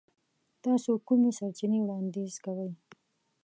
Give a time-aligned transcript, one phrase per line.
[0.63, 2.71] تاسو کومې سرچینې وړاندیز کوئ؟